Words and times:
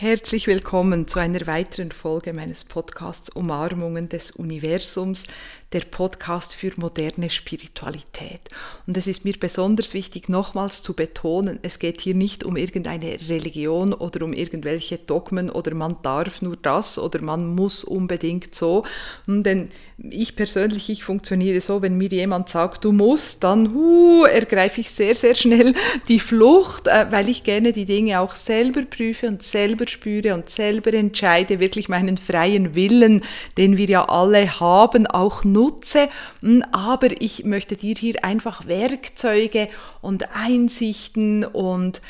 Herzlich 0.00 0.46
willkommen 0.46 1.08
zu 1.08 1.18
einer 1.18 1.44
weiteren 1.48 1.90
Folge 1.90 2.32
meines 2.32 2.62
Podcasts 2.62 3.30
Umarmungen 3.30 4.08
des 4.08 4.30
Universums, 4.30 5.24
der 5.72 5.80
Podcast 5.80 6.54
für 6.54 6.70
moderne 6.76 7.28
Spiritualität. 7.30 8.40
Und 8.86 8.96
es 8.96 9.08
ist 9.08 9.24
mir 9.24 9.34
besonders 9.38 9.94
wichtig, 9.94 10.28
nochmals 10.28 10.82
zu 10.82 10.94
betonen, 10.94 11.58
es 11.62 11.80
geht 11.80 12.00
hier 12.00 12.14
nicht 12.14 12.44
um 12.44 12.56
irgendeine 12.56 13.18
Religion 13.28 13.92
oder 13.92 14.24
um 14.24 14.32
irgendwelche 14.32 14.98
Dogmen 14.98 15.50
oder 15.50 15.74
man 15.74 15.96
darf 16.02 16.42
nur 16.42 16.56
das 16.56 16.96
oder 16.98 17.20
man 17.20 17.54
muss 17.56 17.82
unbedingt 17.82 18.54
so. 18.54 18.84
Denn 19.26 19.70
ich 19.98 20.36
persönlich, 20.36 20.88
ich 20.90 21.02
funktioniere 21.02 21.60
so, 21.60 21.82
wenn 21.82 21.98
mir 21.98 22.08
jemand 22.08 22.48
sagt, 22.48 22.84
du 22.84 22.92
musst, 22.92 23.42
dann 23.42 23.74
uh, 23.74 24.24
ergreife 24.24 24.80
ich 24.80 24.90
sehr, 24.90 25.16
sehr 25.16 25.34
schnell 25.34 25.74
die 26.06 26.20
Flucht, 26.20 26.86
äh, 26.86 27.06
weil 27.10 27.28
ich 27.28 27.42
gerne 27.42 27.72
die 27.72 27.84
Dinge 27.84 28.20
auch 28.20 28.36
selber 28.36 28.82
prüfe 28.82 29.26
und 29.26 29.42
selber 29.42 29.87
spüre 29.90 30.34
und 30.34 30.50
selber 30.50 30.92
entscheide, 30.92 31.60
wirklich 31.60 31.88
meinen 31.88 32.18
freien 32.18 32.74
Willen, 32.74 33.22
den 33.56 33.76
wir 33.76 33.86
ja 33.86 34.08
alle 34.08 34.60
haben, 34.60 35.06
auch 35.06 35.44
nutze. 35.44 36.08
Hm, 36.40 36.64
aber 36.72 37.20
ich 37.20 37.44
möchte 37.44 37.76
dir 37.76 37.94
hier 37.94 38.24
einfach 38.24 38.66
Werkzeuge 38.66 39.68
und 40.00 40.34
Einsichten 40.34 41.44
und 41.44 42.00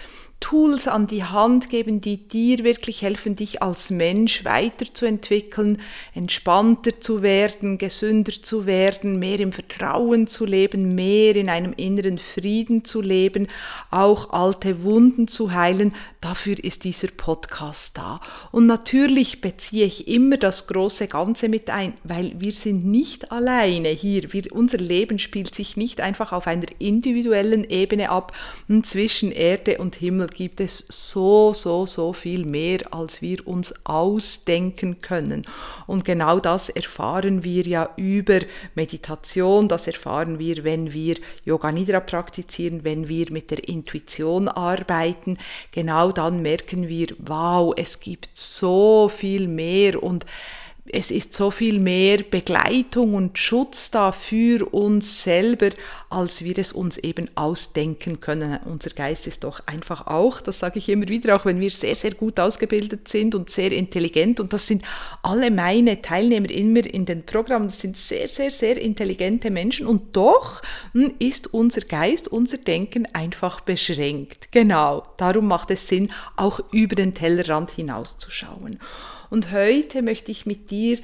Tools 0.40 0.86
an 0.86 1.08
die 1.08 1.24
Hand 1.24 1.68
geben, 1.68 2.00
die 2.00 2.28
dir 2.28 2.62
wirklich 2.62 3.02
helfen, 3.02 3.34
dich 3.34 3.60
als 3.60 3.90
Mensch 3.90 4.44
weiterzuentwickeln, 4.44 5.80
entspannter 6.14 7.00
zu 7.00 7.22
werden, 7.22 7.76
gesünder 7.76 8.32
zu 8.40 8.64
werden, 8.64 9.18
mehr 9.18 9.40
im 9.40 9.52
Vertrauen 9.52 10.28
zu 10.28 10.46
leben, 10.46 10.94
mehr 10.94 11.34
in 11.34 11.48
einem 11.48 11.72
inneren 11.72 12.18
Frieden 12.18 12.84
zu 12.84 13.02
leben, 13.02 13.48
auch 13.90 14.32
alte 14.32 14.84
Wunden 14.84 15.26
zu 15.26 15.52
heilen. 15.52 15.94
Dafür 16.20 16.62
ist 16.62 16.84
dieser 16.84 17.08
Podcast 17.08 17.98
da. 17.98 18.16
Und 18.52 18.66
natürlich 18.66 19.40
beziehe 19.40 19.86
ich 19.86 20.06
immer 20.06 20.36
das 20.36 20.68
große 20.68 21.08
Ganze 21.08 21.48
mit 21.48 21.68
ein, 21.68 21.94
weil 22.04 22.34
wir 22.38 22.52
sind 22.52 22.84
nicht 22.86 23.32
alleine 23.32 23.88
hier. 23.88 24.32
Wir, 24.32 24.52
unser 24.52 24.78
Leben 24.78 25.18
spielt 25.18 25.54
sich 25.54 25.76
nicht 25.76 26.00
einfach 26.00 26.32
auf 26.32 26.46
einer 26.46 26.66
individuellen 26.78 27.68
Ebene 27.68 28.10
ab 28.10 28.32
zwischen 28.84 29.32
Erde 29.32 29.78
und 29.78 29.96
Himmel 29.96 30.27
gibt 30.28 30.60
es 30.60 30.86
so, 30.88 31.52
so, 31.52 31.86
so 31.86 32.12
viel 32.12 32.44
mehr, 32.44 32.80
als 32.92 33.22
wir 33.22 33.46
uns 33.46 33.74
ausdenken 33.84 35.00
können. 35.00 35.42
Und 35.86 36.04
genau 36.04 36.38
das 36.38 36.68
erfahren 36.68 37.44
wir 37.44 37.64
ja 37.64 37.90
über 37.96 38.40
Meditation, 38.74 39.68
das 39.68 39.86
erfahren 39.86 40.38
wir, 40.38 40.64
wenn 40.64 40.92
wir 40.92 41.16
Yoga 41.44 41.72
Nidra 41.72 42.00
praktizieren, 42.00 42.84
wenn 42.84 43.08
wir 43.08 43.30
mit 43.30 43.50
der 43.50 43.68
Intuition 43.68 44.48
arbeiten. 44.48 45.38
Genau 45.72 46.12
dann 46.12 46.42
merken 46.42 46.88
wir, 46.88 47.08
wow, 47.18 47.74
es 47.76 48.00
gibt 48.00 48.30
so 48.34 49.08
viel 49.08 49.48
mehr 49.48 50.02
und 50.02 50.26
es 50.92 51.10
ist 51.10 51.34
so 51.34 51.50
viel 51.50 51.80
mehr 51.80 52.18
Begleitung 52.18 53.14
und 53.14 53.38
Schutz 53.38 53.90
da 53.90 54.12
für 54.12 54.72
uns 54.72 55.22
selber, 55.22 55.70
als 56.10 56.42
wir 56.42 56.56
es 56.58 56.72
uns 56.72 56.96
eben 56.98 57.28
ausdenken 57.34 58.20
können. 58.20 58.58
Unser 58.64 58.90
Geist 58.90 59.26
ist 59.26 59.44
doch 59.44 59.60
einfach 59.66 60.06
auch, 60.06 60.40
das 60.40 60.58
sage 60.58 60.78
ich 60.78 60.88
immer 60.88 61.08
wieder, 61.08 61.36
auch 61.36 61.44
wenn 61.44 61.60
wir 61.60 61.70
sehr, 61.70 61.96
sehr 61.96 62.14
gut 62.14 62.40
ausgebildet 62.40 63.08
sind 63.08 63.34
und 63.34 63.50
sehr 63.50 63.72
intelligent, 63.72 64.40
und 64.40 64.52
das 64.52 64.66
sind 64.66 64.82
alle 65.22 65.50
meine 65.50 66.00
Teilnehmer 66.00 66.50
immer 66.50 66.84
in 66.84 67.04
den 67.04 67.26
Programmen, 67.26 67.68
das 67.68 67.80
sind 67.80 67.96
sehr, 67.96 68.28
sehr, 68.28 68.50
sehr 68.50 68.80
intelligente 68.80 69.50
Menschen, 69.50 69.86
und 69.86 70.16
doch 70.16 70.62
hm, 70.92 71.14
ist 71.18 71.52
unser 71.52 71.82
Geist, 71.82 72.28
unser 72.28 72.58
Denken 72.58 73.06
einfach 73.12 73.60
beschränkt. 73.60 74.50
Genau, 74.50 75.06
darum 75.18 75.46
macht 75.46 75.70
es 75.70 75.88
Sinn, 75.88 76.10
auch 76.36 76.60
über 76.72 76.94
den 76.94 77.14
Tellerrand 77.14 77.70
hinauszuschauen. 77.70 78.78
Und 79.30 79.52
heute 79.52 80.02
möchte 80.02 80.30
ich 80.30 80.46
mit 80.46 80.70
dir 80.70 80.98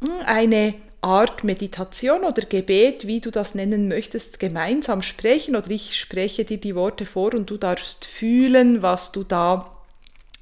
hm, 0.00 0.26
eine 0.26 0.74
Art 1.02 1.44
Meditation 1.44 2.24
oder 2.24 2.42
Gebet, 2.42 3.06
wie 3.06 3.20
du 3.20 3.30
das 3.30 3.54
nennen 3.54 3.88
möchtest, 3.88 4.38
gemeinsam 4.38 5.00
sprechen 5.02 5.56
oder 5.56 5.70
ich 5.70 5.98
spreche 5.98 6.44
dir 6.44 6.58
die 6.58 6.74
Worte 6.74 7.06
vor 7.06 7.34
und 7.34 7.48
du 7.48 7.56
darfst 7.56 8.04
fühlen, 8.04 8.82
was 8.82 9.12
du 9.12 9.24
da 9.24 9.76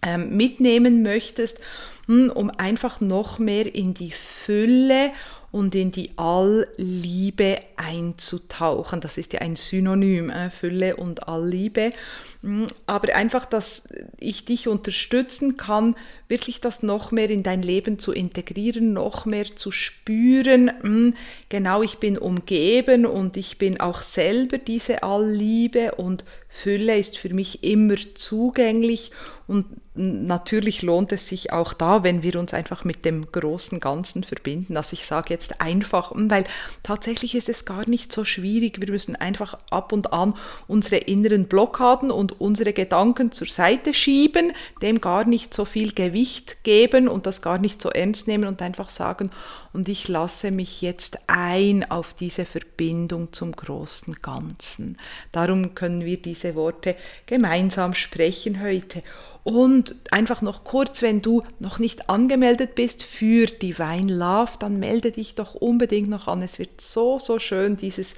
ähm, 0.02 0.36
mitnehmen 0.36 1.02
möchtest, 1.02 1.60
hm, 2.06 2.30
um 2.30 2.50
einfach 2.50 3.00
noch 3.00 3.38
mehr 3.38 3.72
in 3.72 3.94
die 3.94 4.10
Fülle 4.10 5.12
und 5.50 5.74
in 5.74 5.92
die 5.92 6.10
Allliebe 6.16 7.56
einzutauchen. 7.76 9.00
Das 9.00 9.16
ist 9.16 9.32
ja 9.32 9.40
ein 9.40 9.56
Synonym, 9.56 10.30
äh, 10.30 10.50
Fülle 10.50 10.96
und 10.96 11.28
Allliebe. 11.28 11.90
Mm, 12.48 12.66
aber 12.86 13.14
einfach, 13.14 13.44
dass 13.44 13.88
ich 14.18 14.46
dich 14.46 14.68
unterstützen 14.68 15.58
kann, 15.58 15.96
wirklich 16.28 16.62
das 16.62 16.82
noch 16.82 17.12
mehr 17.12 17.28
in 17.28 17.42
dein 17.42 17.60
Leben 17.60 17.98
zu 17.98 18.10
integrieren, 18.12 18.94
noch 18.94 19.26
mehr 19.26 19.44
zu 19.54 19.70
spüren. 19.70 20.70
Mm, 20.82 21.14
genau, 21.50 21.82
ich 21.82 21.98
bin 21.98 22.16
umgeben 22.16 23.04
und 23.04 23.36
ich 23.36 23.58
bin 23.58 23.80
auch 23.80 24.00
selber 24.00 24.56
diese 24.56 25.02
Allliebe 25.02 25.96
und 25.96 26.24
Fülle 26.48 26.96
ist 26.96 27.18
für 27.18 27.34
mich 27.34 27.62
immer 27.62 27.96
zugänglich 28.14 29.10
und 29.46 29.66
natürlich 29.94 30.82
lohnt 30.82 31.10
es 31.12 31.28
sich 31.28 31.52
auch 31.52 31.72
da, 31.72 32.02
wenn 32.02 32.22
wir 32.22 32.36
uns 32.38 32.52
einfach 32.52 32.84
mit 32.84 33.04
dem 33.04 33.32
großen 33.32 33.80
Ganzen 33.80 34.22
verbinden. 34.22 34.76
Also 34.76 34.92
ich 34.92 35.06
sage 35.06 35.32
jetzt 35.32 35.60
einfach, 35.60 36.12
weil 36.14 36.44
tatsächlich 36.82 37.34
ist 37.34 37.48
es 37.48 37.64
gar 37.64 37.88
nicht 37.88 38.12
so 38.12 38.24
schwierig. 38.24 38.80
Wir 38.80 38.90
müssen 38.90 39.16
einfach 39.16 39.58
ab 39.70 39.92
und 39.92 40.12
an 40.12 40.34
unsere 40.66 40.96
inneren 40.96 41.46
Blockaden 41.46 42.10
und 42.10 42.37
unsere 42.38 42.72
Gedanken 42.72 43.32
zur 43.32 43.48
Seite 43.48 43.92
schieben, 43.94 44.52
dem 44.82 45.00
gar 45.00 45.24
nicht 45.24 45.52
so 45.52 45.64
viel 45.64 45.92
Gewicht 45.92 46.64
geben 46.64 47.08
und 47.08 47.26
das 47.26 47.42
gar 47.42 47.58
nicht 47.58 47.82
so 47.82 47.90
ernst 47.90 48.28
nehmen 48.28 48.46
und 48.46 48.62
einfach 48.62 48.90
sagen, 48.90 49.30
und 49.72 49.88
ich 49.88 50.08
lasse 50.08 50.50
mich 50.50 50.82
jetzt 50.82 51.18
ein 51.26 51.90
auf 51.90 52.14
diese 52.14 52.44
Verbindung 52.44 53.32
zum 53.32 53.52
großen 53.52 54.14
Ganzen. 54.22 54.96
Darum 55.32 55.74
können 55.74 56.04
wir 56.04 56.20
diese 56.20 56.54
Worte 56.54 56.94
gemeinsam 57.26 57.94
sprechen 57.94 58.62
heute. 58.62 59.02
Und 59.44 59.94
einfach 60.10 60.42
noch 60.42 60.62
kurz, 60.64 61.00
wenn 61.00 61.22
du 61.22 61.42
noch 61.58 61.78
nicht 61.78 62.10
angemeldet 62.10 62.74
bist 62.74 63.02
für 63.02 63.46
Divine 63.46 64.12
Love, 64.12 64.52
dann 64.58 64.78
melde 64.78 65.10
dich 65.10 65.36
doch 65.36 65.54
unbedingt 65.54 66.08
noch 66.08 66.28
an. 66.28 66.42
Es 66.42 66.58
wird 66.58 66.82
so, 66.82 67.18
so 67.18 67.38
schön, 67.38 67.78
dieses 67.78 68.14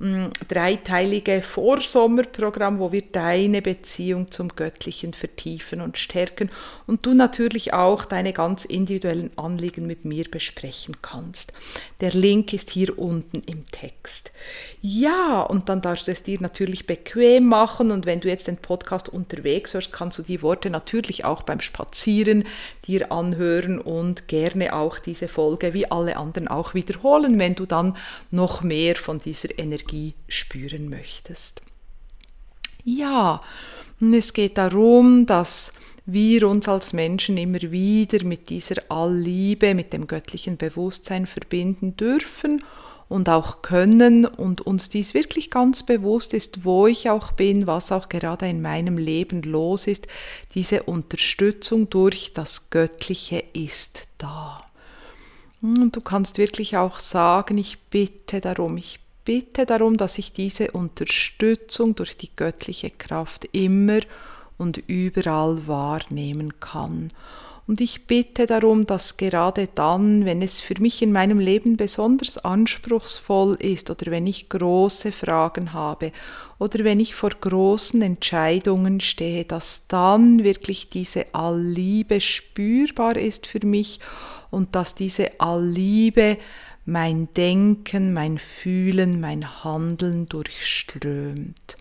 dreiteilige 0.00 1.42
Vorsommerprogramm, 1.42 2.78
wo 2.78 2.90
wir 2.90 3.02
deine 3.02 3.60
Beziehung 3.60 4.30
zum 4.30 4.48
Göttlichen 4.56 5.12
vertiefen 5.12 5.82
und 5.82 5.98
stärken 5.98 6.50
und 6.86 7.04
du 7.04 7.12
natürlich 7.12 7.74
auch 7.74 8.06
deine 8.06 8.32
ganz 8.32 8.64
individuellen 8.64 9.30
Anliegen 9.36 9.86
mit 9.86 10.06
mir 10.06 10.24
besprechen 10.24 10.96
kannst. 11.02 11.52
Der 12.00 12.12
Link 12.12 12.54
ist 12.54 12.70
hier 12.70 12.98
unten 12.98 13.42
im 13.44 13.66
Text. 13.66 14.32
Ja, 14.80 15.42
und 15.42 15.68
dann 15.68 15.82
darfst 15.82 16.08
du 16.08 16.12
es 16.12 16.22
dir 16.22 16.40
natürlich 16.40 16.86
bequem 16.86 17.46
machen 17.46 17.90
und 17.90 18.06
wenn 18.06 18.20
du 18.20 18.28
jetzt 18.28 18.46
den 18.46 18.56
Podcast 18.56 19.10
unterwegs 19.10 19.74
hörst, 19.74 19.92
kannst 19.92 20.18
du 20.18 20.22
die 20.22 20.40
Worte 20.40 20.70
natürlich 20.70 21.26
auch 21.26 21.42
beim 21.42 21.60
Spazieren 21.60 22.44
dir 22.86 23.12
anhören 23.12 23.78
und 23.78 24.28
gerne 24.28 24.74
auch 24.74 24.98
diese 24.98 25.28
Folge 25.28 25.74
wie 25.74 25.90
alle 25.90 26.16
anderen 26.16 26.48
auch 26.48 26.72
wiederholen, 26.72 27.38
wenn 27.38 27.54
du 27.54 27.66
dann 27.66 27.98
noch 28.30 28.62
mehr 28.62 28.96
von 28.96 29.18
dieser 29.18 29.58
Energie 29.58 29.89
Energie 29.90 30.14
spüren 30.28 30.88
möchtest. 30.88 31.60
Ja, 32.84 33.42
es 34.00 34.32
geht 34.32 34.56
darum, 34.56 35.26
dass 35.26 35.72
wir 36.06 36.48
uns 36.48 36.68
als 36.68 36.92
Menschen 36.92 37.36
immer 37.36 37.60
wieder 37.60 38.24
mit 38.24 38.48
dieser 38.48 38.82
Allliebe, 38.88 39.74
mit 39.74 39.92
dem 39.92 40.06
göttlichen 40.06 40.56
Bewusstsein 40.56 41.26
verbinden 41.26 41.96
dürfen 41.96 42.64
und 43.08 43.28
auch 43.28 43.60
können 43.62 44.24
und 44.24 44.60
uns 44.62 44.88
dies 44.88 45.14
wirklich 45.14 45.50
ganz 45.50 45.84
bewusst 45.84 46.32
ist, 46.32 46.64
wo 46.64 46.86
ich 46.86 47.10
auch 47.10 47.32
bin, 47.32 47.66
was 47.66 47.92
auch 47.92 48.08
gerade 48.08 48.48
in 48.48 48.62
meinem 48.62 48.96
Leben 48.96 49.42
los 49.42 49.86
ist, 49.86 50.06
diese 50.54 50.84
Unterstützung 50.84 51.90
durch 51.90 52.32
das 52.32 52.70
Göttliche 52.70 53.44
ist 53.52 54.06
da. 54.18 54.60
Und 55.60 55.94
du 55.94 56.00
kannst 56.00 56.38
wirklich 56.38 56.76
auch 56.76 56.98
sagen, 56.98 57.58
ich 57.58 57.78
bitte 57.90 58.40
darum, 58.40 58.78
ich 58.78 59.00
bitte 59.24 59.66
darum, 59.66 59.96
dass 59.96 60.18
ich 60.18 60.32
diese 60.32 60.70
Unterstützung 60.72 61.94
durch 61.94 62.16
die 62.16 62.30
göttliche 62.34 62.90
Kraft 62.90 63.48
immer 63.52 64.00
und 64.58 64.78
überall 64.88 65.66
wahrnehmen 65.66 66.60
kann. 66.60 67.12
Und 67.70 67.80
ich 67.80 68.08
bitte 68.08 68.46
darum, 68.46 68.84
dass 68.84 69.16
gerade 69.16 69.68
dann, 69.72 70.24
wenn 70.24 70.42
es 70.42 70.58
für 70.58 70.74
mich 70.80 71.02
in 71.02 71.12
meinem 71.12 71.38
Leben 71.38 71.76
besonders 71.76 72.36
anspruchsvoll 72.36 73.54
ist 73.60 73.90
oder 73.90 74.10
wenn 74.10 74.26
ich 74.26 74.48
große 74.48 75.12
Fragen 75.12 75.72
habe 75.72 76.10
oder 76.58 76.82
wenn 76.82 76.98
ich 76.98 77.14
vor 77.14 77.30
großen 77.30 78.02
Entscheidungen 78.02 78.98
stehe, 78.98 79.44
dass 79.44 79.86
dann 79.86 80.42
wirklich 80.42 80.88
diese 80.88 81.32
Allliebe 81.32 82.20
spürbar 82.20 83.16
ist 83.16 83.46
für 83.46 83.64
mich 83.64 84.00
und 84.50 84.74
dass 84.74 84.96
diese 84.96 85.40
Allliebe 85.40 86.38
mein 86.90 87.32
Denken, 87.34 88.12
mein 88.12 88.38
Fühlen, 88.38 89.20
mein 89.20 89.62
Handeln 89.62 90.28
durchströmt. 90.28 91.76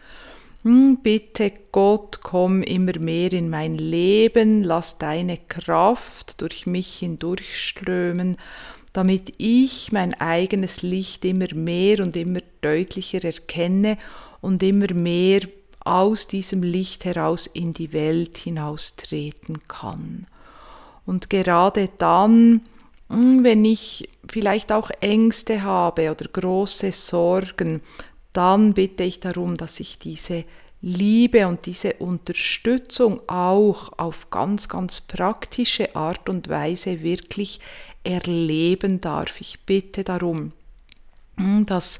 hm, 0.62 1.00
bitte 1.02 1.52
Gott, 1.72 2.20
komm 2.22 2.62
immer 2.62 2.98
mehr 3.00 3.34
in 3.34 3.50
mein 3.50 3.76
Leben, 3.76 4.64
lass 4.64 5.00
deine 5.00 5.38
Kraft 5.38 6.42
durch 6.42 6.68
mich 6.68 7.00
hindurchströmen, 7.00 8.38
damit 8.94 9.34
ich 9.40 9.92
mein 9.92 10.14
eigenes 10.14 10.84
Licht 10.84 11.26
immer 11.26 11.54
mehr 11.56 12.02
und 12.02 12.16
immer 12.16 12.42
deutlicher 12.62 13.24
erkenne 13.24 13.98
und 14.42 14.62
immer 14.62 14.94
mehr 14.94 15.42
aus 15.80 16.28
diesem 16.28 16.62
Licht 16.62 17.04
heraus 17.06 17.48
in 17.48 17.74
die 17.74 17.94
Welt 17.94 18.38
hinaustreten 18.38 19.68
kann. 19.68 20.28
Und 21.08 21.32
gerade 21.32 21.90
dann, 21.98 22.62
wenn 23.10 23.66
ich 23.66 24.08
vielleicht 24.28 24.72
auch 24.72 24.92
Ängste 25.02 25.64
habe 25.64 26.12
oder 26.12 26.26
große 26.26 26.92
Sorgen, 26.92 27.82
dann 28.34 28.74
bitte 28.74 29.04
ich 29.04 29.20
darum, 29.20 29.56
dass 29.56 29.80
ich 29.80 29.98
diese 29.98 30.46
Liebe 30.82 31.48
und 31.48 31.66
diese 31.66 31.94
Unterstützung 31.94 33.22
auch 33.28 33.92
auf 33.98 34.30
ganz, 34.30 34.70
ganz 34.70 35.02
praktische 35.02 35.96
Art 35.96 36.30
und 36.30 36.48
Weise 36.48 37.02
wirklich 37.02 37.60
erleben 38.04 39.02
darf. 39.02 39.42
Ich 39.42 39.60
bitte 39.66 40.04
darum, 40.04 40.54
hm, 41.36 41.66
dass 41.66 42.00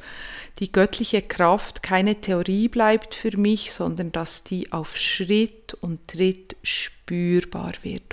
die 0.60 0.72
göttliche 0.72 1.22
Kraft 1.22 1.84
keine 1.84 2.22
Theorie 2.22 2.68
bleibt 2.68 3.16
für 3.16 3.36
mich, 3.38 3.74
sondern 3.74 4.12
dass 4.12 4.44
die 4.44 4.72
auf 4.72 4.96
Schritt 4.96 5.74
und 5.82 6.08
Tritt 6.08 6.56
spürbar 6.64 7.74
wird. 7.82 8.09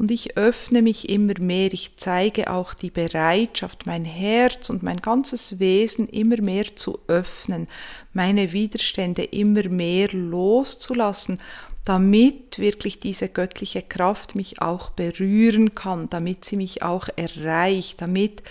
Und 0.00 0.10
ich 0.10 0.38
öffne 0.38 0.80
mich 0.80 1.10
immer 1.10 1.34
mehr, 1.42 1.74
ich 1.74 1.98
zeige 1.98 2.50
auch 2.50 2.72
die 2.72 2.88
Bereitschaft, 2.88 3.84
mein 3.84 4.06
Herz 4.06 4.70
und 4.70 4.82
mein 4.82 5.02
ganzes 5.02 5.58
Wesen 5.58 6.08
immer 6.08 6.40
mehr 6.40 6.74
zu 6.74 7.00
öffnen, 7.06 7.68
meine 8.14 8.52
Widerstände 8.52 9.24
immer 9.24 9.68
mehr 9.68 10.08
loszulassen, 10.10 11.36
damit 11.84 12.58
wirklich 12.58 12.98
diese 12.98 13.28
göttliche 13.28 13.82
Kraft 13.82 14.36
mich 14.36 14.62
auch 14.62 14.88
berühren 14.88 15.74
kann, 15.74 16.08
damit 16.08 16.46
sie 16.46 16.56
mich 16.56 16.82
auch 16.82 17.08
erreicht, 17.16 18.00
damit 18.00 18.42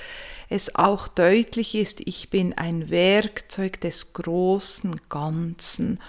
es 0.49 0.75
auch 0.75 1.07
deutlich 1.07 1.73
ist, 1.73 1.99
ich 2.05 2.29
bin 2.29 2.53
ein 2.59 2.91
Werkzeug 2.91 3.81
des 3.81 4.13
großen 4.13 5.01
Ganzen. 5.09 5.99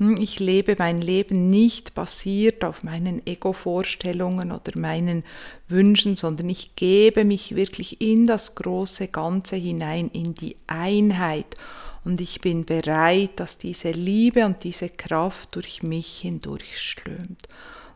Hm, 0.00 0.16
ich 0.18 0.40
lebe 0.40 0.76
mein 0.78 1.02
Leben 1.02 1.48
nicht 1.48 1.92
basiert 1.92 2.64
auf 2.64 2.82
meinen 2.82 3.24
Ego-Vorstellungen 3.26 4.50
oder 4.50 4.72
meinen 4.80 5.24
Wünschen, 5.68 6.16
sondern 6.16 6.48
ich 6.48 6.74
gebe 6.74 7.24
mich 7.24 7.54
wirklich 7.54 8.00
in 8.00 8.26
das 8.26 8.54
große 8.54 9.08
Ganze 9.08 9.56
hinein, 9.56 10.08
in 10.08 10.34
die 10.34 10.56
Einheit. 10.66 11.54
Und 12.02 12.18
ich 12.22 12.40
bin 12.40 12.64
bereit, 12.64 13.32
dass 13.36 13.58
diese 13.58 13.90
Liebe 13.90 14.46
und 14.46 14.64
diese 14.64 14.88
Kraft 14.88 15.54
durch 15.54 15.82
mich 15.82 16.20
hindurchströmt. 16.20 17.46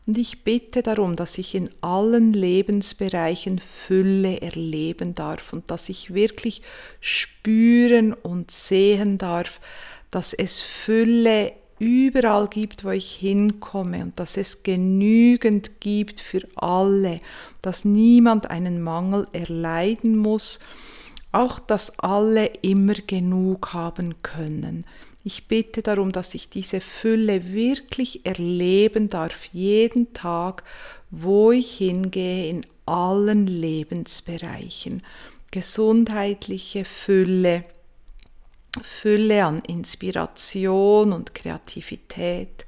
Und 0.06 0.18
ich 0.18 0.44
bitte 0.44 0.82
darum, 0.82 1.16
dass 1.16 1.38
ich 1.38 1.54
in 1.54 1.70
allen 1.80 2.34
Lebensbereichen 2.34 3.58
Fülle 3.60 4.42
erleben 4.42 5.14
darf 5.14 5.54
und 5.54 5.70
dass 5.70 5.88
ich 5.88 6.12
wirklich 6.12 6.60
spüren 7.00 8.12
und 8.12 8.50
sehen 8.50 9.16
darf, 9.16 9.58
dass 10.10 10.34
es 10.34 10.60
Fülle 10.60 11.54
überall 11.84 12.48
gibt, 12.48 12.84
wo 12.84 12.90
ich 12.90 13.12
hinkomme 13.14 14.02
und 14.02 14.18
dass 14.18 14.36
es 14.36 14.62
genügend 14.62 15.80
gibt 15.80 16.20
für 16.20 16.40
alle, 16.56 17.18
dass 17.62 17.84
niemand 17.84 18.50
einen 18.50 18.82
Mangel 18.82 19.26
erleiden 19.32 20.16
muss, 20.16 20.60
auch 21.32 21.58
dass 21.58 21.98
alle 21.98 22.46
immer 22.62 22.94
genug 22.94 23.72
haben 23.72 24.22
können. 24.22 24.84
Ich 25.24 25.48
bitte 25.48 25.82
darum, 25.82 26.12
dass 26.12 26.34
ich 26.34 26.50
diese 26.50 26.80
Fülle 26.80 27.52
wirklich 27.52 28.26
erleben 28.26 29.08
darf, 29.08 29.46
jeden 29.52 30.12
Tag, 30.12 30.64
wo 31.10 31.50
ich 31.50 31.78
hingehe, 31.78 32.48
in 32.48 32.66
allen 32.86 33.46
Lebensbereichen. 33.46 35.02
Gesundheitliche 35.50 36.84
Fülle, 36.84 37.64
Fülle 38.82 39.44
an 39.44 39.60
Inspiration 39.60 41.12
und 41.12 41.34
Kreativität, 41.34 42.66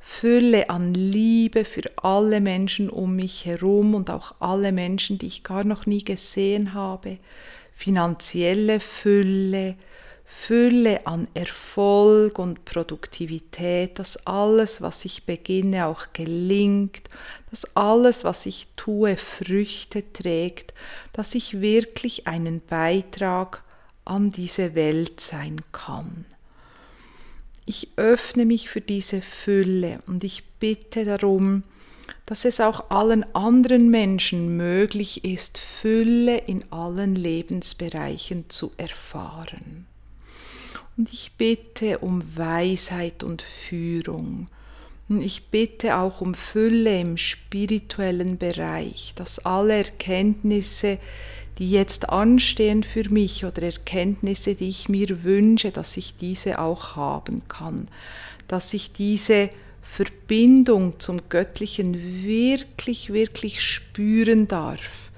Fülle 0.00 0.70
an 0.70 0.94
Liebe 0.94 1.64
für 1.64 1.82
alle 1.96 2.40
Menschen 2.40 2.88
um 2.90 3.16
mich 3.16 3.44
herum 3.44 3.94
und 3.94 4.10
auch 4.10 4.34
alle 4.40 4.72
Menschen, 4.72 5.18
die 5.18 5.26
ich 5.26 5.44
gar 5.44 5.64
noch 5.64 5.86
nie 5.86 6.02
gesehen 6.02 6.74
habe, 6.74 7.18
finanzielle 7.72 8.80
Fülle, 8.80 9.76
Fülle 10.24 11.06
an 11.06 11.26
Erfolg 11.32 12.38
und 12.38 12.64
Produktivität, 12.64 13.98
dass 13.98 14.26
alles, 14.26 14.82
was 14.82 15.04
ich 15.04 15.24
beginne, 15.24 15.86
auch 15.86 16.06
gelingt, 16.12 17.08
dass 17.50 17.64
alles, 17.76 18.24
was 18.24 18.44
ich 18.44 18.68
tue, 18.76 19.16
Früchte 19.16 20.12
trägt, 20.12 20.74
dass 21.12 21.34
ich 21.34 21.60
wirklich 21.60 22.26
einen 22.26 22.60
Beitrag 22.60 23.62
an 24.08 24.30
diese 24.30 24.74
Welt 24.74 25.20
sein 25.20 25.60
kann. 25.72 26.24
Ich 27.66 27.88
öffne 27.96 28.46
mich 28.46 28.70
für 28.70 28.80
diese 28.80 29.20
Fülle 29.20 30.00
und 30.06 30.24
ich 30.24 30.44
bitte 30.58 31.04
darum, 31.04 31.64
dass 32.24 32.44
es 32.44 32.60
auch 32.60 32.90
allen 32.90 33.24
anderen 33.34 33.90
Menschen 33.90 34.56
möglich 34.56 35.24
ist, 35.24 35.58
Fülle 35.58 36.38
in 36.38 36.64
allen 36.72 37.14
Lebensbereichen 37.14 38.48
zu 38.48 38.72
erfahren. 38.76 39.86
Und 40.96 41.12
ich 41.12 41.32
bitte 41.36 41.98
um 41.98 42.22
Weisheit 42.36 43.22
und 43.22 43.42
Führung. 43.42 44.48
Ich 45.10 45.46
bitte 45.46 45.96
auch 45.96 46.20
um 46.20 46.34
Fülle 46.34 47.00
im 47.00 47.16
spirituellen 47.16 48.36
Bereich, 48.36 49.14
dass 49.16 49.38
alle 49.38 49.78
Erkenntnisse, 49.78 50.98
die 51.58 51.70
jetzt 51.70 52.10
anstehen 52.10 52.82
für 52.82 53.08
mich 53.08 53.46
oder 53.46 53.62
Erkenntnisse, 53.62 54.54
die 54.54 54.68
ich 54.68 54.90
mir 54.90 55.24
wünsche, 55.24 55.70
dass 55.72 55.96
ich 55.96 56.16
diese 56.16 56.58
auch 56.58 56.94
haben 56.94 57.48
kann, 57.48 57.88
dass 58.48 58.74
ich 58.74 58.92
diese 58.92 59.48
Verbindung 59.80 61.00
zum 61.00 61.30
Göttlichen 61.30 62.22
wirklich, 62.22 63.10
wirklich 63.10 63.62
spüren 63.62 64.46
darf, 64.46 65.10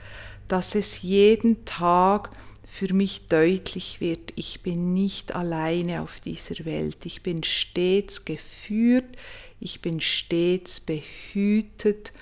dass 0.46 0.76
es 0.76 1.02
jeden 1.02 1.64
Tag 1.64 2.30
für 2.64 2.94
mich 2.94 3.26
deutlich 3.26 4.00
wird, 4.00 4.32
ich 4.36 4.60
bin 4.62 4.94
nicht 4.94 5.34
alleine 5.34 6.02
auf 6.02 6.20
dieser 6.20 6.64
Welt, 6.64 6.98
ich 7.04 7.24
bin 7.24 7.42
stets 7.42 8.24
geführt, 8.24 9.16
ich 9.60 9.82
bin 9.82 10.00
stets 10.00 10.80
behütet, 10.80 12.12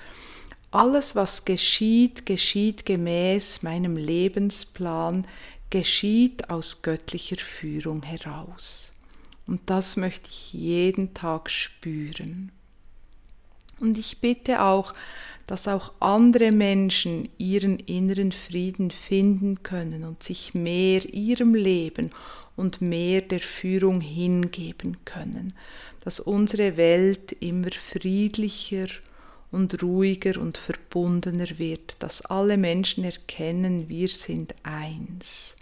alles, 0.71 1.15
was 1.15 1.45
geschieht, 1.45 2.25
geschieht 2.25 2.85
gemäß 2.85 3.63
meinem 3.63 3.97
Lebensplan, 3.97 5.25
geschieht 5.69 6.49
aus 6.49 6.81
göttlicher 6.81 7.37
Führung 7.37 8.03
heraus. 8.03 8.91
Und 9.47 9.61
das 9.67 9.97
möchte 9.97 10.29
ich 10.29 10.53
jeden 10.53 11.15
Tag 11.15 11.49
spüren. 11.49 12.51
Und 13.79 13.97
ich 13.97 14.19
bitte 14.19 14.61
auch, 14.61 14.93
dass 15.47 15.67
auch 15.67 15.93
andere 15.99 16.51
Menschen 16.51 17.29
ihren 17.39 17.79
inneren 17.79 18.31
Frieden 18.31 18.91
finden 18.91 19.63
können 19.63 20.03
und 20.03 20.21
sich 20.21 20.53
mehr 20.53 21.03
ihrem 21.11 21.55
Leben 21.55 22.11
und 22.59 22.81
mehr 22.81 23.21
der 23.21 23.39
Führung 23.39 24.01
hingeben 24.01 24.97
können, 25.05 25.53
dass 26.03 26.19
unsere 26.19 26.75
Welt 26.75 27.31
immer 27.39 27.71
friedlicher 27.71 28.87
und 29.51 29.81
ruhiger 29.81 30.39
und 30.39 30.57
verbundener 30.57 31.57
wird, 31.57 31.95
dass 31.99 32.21
alle 32.25 32.57
Menschen 32.57 33.05
erkennen, 33.05 33.87
wir 33.87 34.09
sind 34.09 34.53
eins 34.63 35.55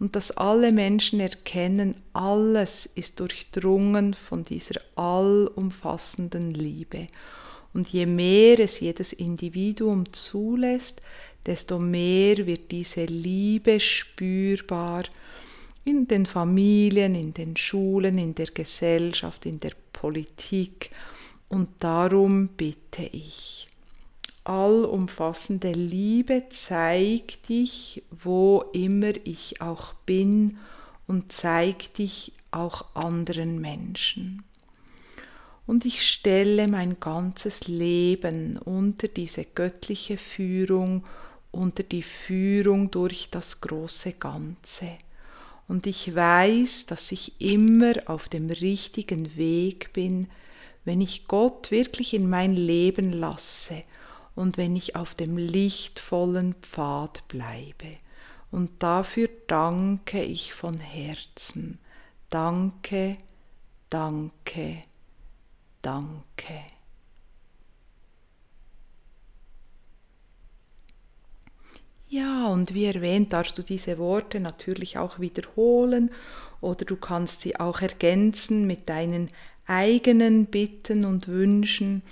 und 0.00 0.16
dass 0.16 0.32
alle 0.32 0.72
Menschen 0.72 1.20
erkennen, 1.20 1.94
alles 2.12 2.86
ist 2.86 3.20
durchdrungen 3.20 4.14
von 4.14 4.42
dieser 4.42 4.80
allumfassenden 4.96 6.50
Liebe. 6.50 7.06
Und 7.72 7.88
je 7.88 8.06
mehr 8.06 8.58
es 8.58 8.80
jedes 8.80 9.12
Individuum 9.12 10.12
zulässt, 10.12 11.00
desto 11.46 11.78
mehr 11.78 12.46
wird 12.46 12.72
diese 12.72 13.04
Liebe 13.04 13.78
spürbar 13.78 15.04
in 15.84 16.06
den 16.06 16.26
Familien, 16.26 17.14
in 17.14 17.34
den 17.34 17.56
Schulen, 17.56 18.18
in 18.18 18.34
der 18.34 18.46
Gesellschaft, 18.46 19.46
in 19.46 19.58
der 19.58 19.72
Politik 19.92 20.90
und 21.48 21.68
darum 21.80 22.48
bitte 22.48 23.02
ich. 23.02 23.66
Allumfassende 24.44 25.72
Liebe 25.72 26.44
zeig 26.50 27.42
dich, 27.44 28.02
wo 28.10 28.64
immer 28.72 29.12
ich 29.24 29.60
auch 29.60 29.94
bin 29.94 30.58
und 31.06 31.30
zeig 31.32 31.94
dich 31.94 32.32
auch 32.50 32.94
anderen 32.94 33.60
Menschen. 33.60 34.42
Und 35.66 35.84
ich 35.84 36.06
stelle 36.06 36.66
mein 36.66 36.98
ganzes 36.98 37.68
Leben 37.68 38.58
unter 38.58 39.08
diese 39.08 39.44
göttliche 39.44 40.18
Führung, 40.18 41.04
unter 41.52 41.84
die 41.84 42.02
Führung 42.02 42.90
durch 42.90 43.28
das 43.30 43.60
große 43.60 44.14
Ganze. 44.14 44.88
Und 45.68 45.86
ich 45.86 46.14
weiß, 46.14 46.86
dass 46.86 47.12
ich 47.12 47.40
immer 47.40 47.94
auf 48.06 48.28
dem 48.28 48.50
richtigen 48.50 49.36
Weg 49.36 49.92
bin, 49.92 50.28
wenn 50.84 51.00
ich 51.00 51.28
Gott 51.28 51.70
wirklich 51.70 52.14
in 52.14 52.28
mein 52.28 52.54
Leben 52.54 53.12
lasse 53.12 53.82
und 54.34 54.56
wenn 54.56 54.76
ich 54.76 54.96
auf 54.96 55.14
dem 55.14 55.36
lichtvollen 55.36 56.54
Pfad 56.54 57.26
bleibe. 57.28 57.92
Und 58.50 58.82
dafür 58.82 59.28
danke 59.46 60.22
ich 60.22 60.52
von 60.52 60.78
Herzen. 60.78 61.78
Danke, 62.28 63.12
danke, 63.88 64.74
danke. 65.80 66.81
Ja, 72.12 72.48
und 72.48 72.74
wie 72.74 72.84
erwähnt, 72.84 73.32
darfst 73.32 73.56
du 73.56 73.62
diese 73.62 73.96
Worte 73.96 74.38
natürlich 74.38 74.98
auch 74.98 75.18
wiederholen 75.18 76.10
oder 76.60 76.84
du 76.84 76.96
kannst 76.96 77.40
sie 77.40 77.58
auch 77.58 77.80
ergänzen 77.80 78.66
mit 78.66 78.90
deinen 78.90 79.30
eigenen 79.66 80.44
Bitten 80.44 81.06
und 81.06 81.26
Wünschen. 81.26 82.02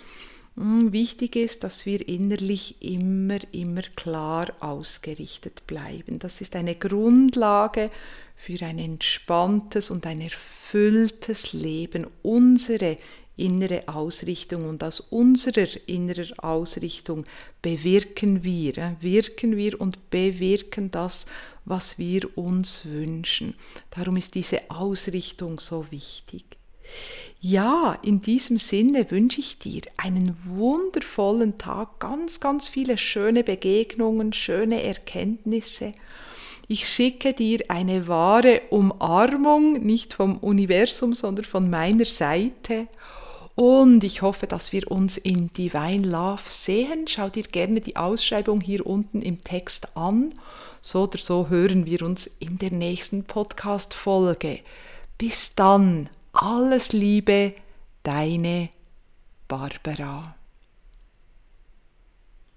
Hm, 0.57 0.95
wichtig 0.95 1.37
ist, 1.37 1.65
dass 1.65 1.85
wir 1.85 2.09
innerlich 2.09 2.81
immer, 2.81 3.41
immer 3.53 3.83
klar 3.95 4.55
ausgerichtet 4.61 5.67
bleiben. 5.67 6.19
Das 6.19 6.41
ist 6.41 6.57
eine 6.57 6.77
Grundlage 6.77 7.91
für 8.37 8.65
ein 8.65 8.79
entspanntes 8.79 9.91
und 9.91 10.07
ein 10.07 10.23
erfülltes 10.23 11.53
Leben. 11.53 12.07
Unsere 12.23 12.97
innere 13.41 13.89
Ausrichtung 13.89 14.69
und 14.69 14.85
aus 14.85 15.01
unserer 15.01 15.69
inneren 15.87 16.39
Ausrichtung 16.39 17.25
bewirken 17.63 18.43
wir, 18.45 18.97
wirken 19.01 19.57
wir 19.57 19.81
und 19.81 20.11
bewirken 20.11 20.91
das, 20.91 21.27
was 21.65 21.99
wir 21.99 22.37
uns 22.37 22.87
wünschen. 22.87 23.55
Darum 23.91 24.17
ist 24.17 24.35
diese 24.35 24.71
Ausrichtung 24.71 25.59
so 25.59 25.87
wichtig. 25.91 26.45
Ja, 27.41 27.99
in 28.03 28.21
diesem 28.21 28.59
Sinne 28.59 29.11
wünsche 29.11 29.41
ich 29.41 29.59
dir 29.59 29.83
einen 29.97 30.37
wundervollen 30.45 31.57
Tag, 31.57 31.99
ganz, 31.99 32.41
ganz 32.41 32.69
viele 32.69 32.99
schöne 32.99 33.45
Begegnungen, 33.45 34.33
schöne 34.33 34.83
Erkenntnisse. 34.83 35.93
Ich 36.69 36.89
schicke 36.89 37.33
dir 37.33 37.65
eine 37.69 38.07
wahre 38.07 38.63
Umarmung, 38.71 39.85
nicht 39.85 40.15
vom 40.15 40.37
Universum, 40.39 41.15
sondern 41.15 41.45
von 41.45 41.71
meiner 41.71 42.05
Seite. 42.05 42.89
Und 43.61 44.05
ich 44.05 44.23
hoffe, 44.23 44.47
dass 44.47 44.73
wir 44.73 44.91
uns 44.91 45.19
in 45.19 45.53
Divine 45.53 46.09
Love 46.09 46.45
sehen. 46.49 47.07
Schau 47.07 47.29
dir 47.29 47.43
gerne 47.43 47.83
die 47.83 47.95
Ausschreibung 47.95 48.63
hier 48.63 48.87
unten 48.87 49.21
im 49.21 49.45
Text 49.45 49.99
an. 49.99 50.33
So 50.81 51.03
oder 51.03 51.19
so 51.19 51.51
hören 51.51 51.85
wir 51.85 52.01
uns 52.01 52.27
in 52.39 52.57
der 52.57 52.71
nächsten 52.71 53.25
Podcast-Folge. 53.25 54.61
Bis 55.19 55.55
dann, 55.55 56.09
alles 56.33 56.95
Liebe, 56.95 57.53
deine 58.03 58.71
Barbara. 59.47 60.40